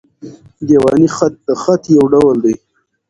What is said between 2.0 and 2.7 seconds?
ډول دﺉ.